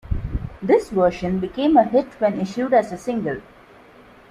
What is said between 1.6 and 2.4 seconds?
a hit when